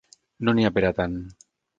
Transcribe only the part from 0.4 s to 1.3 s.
No n'hi ha per a tant.